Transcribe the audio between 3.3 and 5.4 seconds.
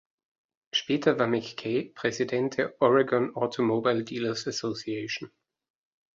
Automobile Dealer's Association.